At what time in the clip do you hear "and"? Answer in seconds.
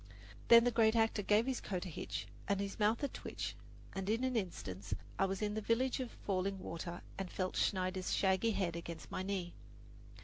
2.47-2.59, 3.93-4.09, 7.19-7.29